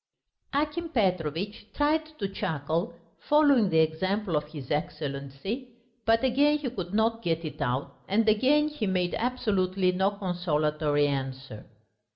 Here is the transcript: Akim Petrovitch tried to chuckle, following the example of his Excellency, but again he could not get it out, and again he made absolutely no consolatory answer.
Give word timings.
Akim 0.51 0.89
Petrovitch 0.89 1.67
tried 1.75 2.07
to 2.17 2.27
chuckle, 2.27 2.95
following 3.19 3.69
the 3.69 3.77
example 3.81 4.35
of 4.35 4.45
his 4.45 4.71
Excellency, 4.71 5.67
but 6.05 6.23
again 6.23 6.57
he 6.57 6.71
could 6.71 6.91
not 6.91 7.21
get 7.21 7.45
it 7.45 7.61
out, 7.61 7.97
and 8.07 8.27
again 8.27 8.67
he 8.67 8.87
made 8.87 9.13
absolutely 9.13 9.91
no 9.91 10.09
consolatory 10.09 11.05
answer. 11.07 11.67